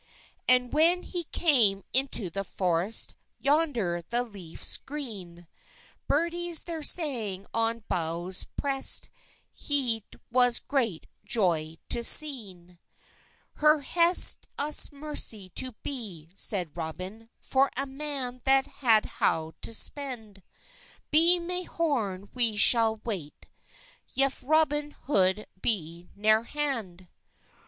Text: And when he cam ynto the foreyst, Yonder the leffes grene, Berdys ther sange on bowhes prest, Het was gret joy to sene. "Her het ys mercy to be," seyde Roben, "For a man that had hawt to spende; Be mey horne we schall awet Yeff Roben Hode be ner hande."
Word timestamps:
And 0.49 0.73
when 0.73 1.03
he 1.03 1.25
cam 1.25 1.83
ynto 1.93 2.33
the 2.33 2.43
foreyst, 2.43 3.13
Yonder 3.37 4.01
the 4.09 4.23
leffes 4.25 4.79
grene, 4.83 5.45
Berdys 6.09 6.63
ther 6.63 6.81
sange 6.81 7.45
on 7.53 7.81
bowhes 7.87 8.47
prest, 8.57 9.11
Het 9.55 10.15
was 10.31 10.57
gret 10.57 11.05
joy 11.23 11.77
to 11.89 12.03
sene. 12.03 12.79
"Her 13.57 13.81
het 13.81 14.47
ys 14.59 14.91
mercy 14.91 15.49
to 15.51 15.73
be," 15.83 16.31
seyde 16.33 16.73
Roben, 16.75 17.29
"For 17.39 17.69
a 17.77 17.85
man 17.85 18.41
that 18.43 18.65
had 18.81 19.05
hawt 19.05 19.53
to 19.61 19.69
spende; 19.69 20.41
Be 21.11 21.37
mey 21.37 21.61
horne 21.65 22.27
we 22.33 22.57
schall 22.57 22.97
awet 22.97 23.33
Yeff 24.07 24.41
Roben 24.43 24.93
Hode 24.93 25.45
be 25.61 26.09
ner 26.15 26.41
hande." 26.41 27.07